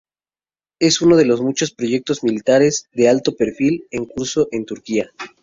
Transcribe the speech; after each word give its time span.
Es 0.79 1.01
uno 1.03 1.15
de 1.15 1.25
los 1.27 1.41
muchos 1.43 1.69
proyectos 1.75 2.23
militares 2.23 2.89
de 2.93 3.07
alto 3.07 3.35
perfil 3.35 3.85
en 3.91 4.05
curso 4.05 4.47
en 4.51 4.65
Turquía. 4.65 5.11